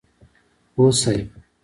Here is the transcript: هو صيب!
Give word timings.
هو 0.77 0.91
صيب! 0.91 1.29